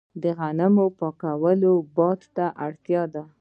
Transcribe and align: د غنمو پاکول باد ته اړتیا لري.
د 0.21 0.23
غنمو 0.37 0.85
پاکول 0.99 1.61
باد 1.95 2.19
ته 2.35 2.45
اړتیا 2.65 3.01
لري. 3.13 3.29